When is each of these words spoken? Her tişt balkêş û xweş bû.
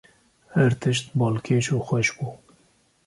Her 0.55 0.71
tişt 0.81 1.05
balkêş 1.19 1.65
û 1.75 1.77
xweş 1.87 2.09
bû. 2.17 2.27